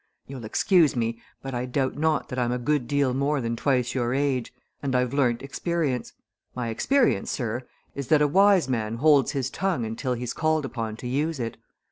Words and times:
You'll 0.25 0.45
excuse 0.45 0.95
me, 0.95 1.21
but 1.43 1.53
I 1.53 1.67
doubt 1.67 1.95
not 1.95 2.29
that 2.29 2.39
I'm 2.39 2.51
a 2.51 2.57
good 2.57 2.87
deal 2.87 3.13
more 3.13 3.39
than 3.39 3.55
twice 3.55 3.93
your 3.93 4.15
age, 4.15 4.51
and 4.81 4.95
I've 4.95 5.13
learnt 5.13 5.43
experience. 5.43 6.13
My 6.55 6.69
experience, 6.69 7.29
sir, 7.29 7.67
is 7.93 8.07
that 8.07 8.19
a 8.23 8.27
wise 8.27 8.67
man 8.67 8.95
holds 8.95 9.33
his 9.33 9.51
tongue 9.51 9.85
until 9.85 10.13
he's 10.13 10.33
called 10.33 10.65
upon 10.65 10.95
to 10.95 11.07
use 11.07 11.39
it. 11.39 11.55